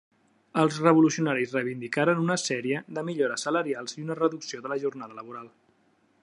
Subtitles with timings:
[0.61, 5.55] Els revolucionaris reivindicaren una sèrie de millores salarials i una reducció de la jornada laboral.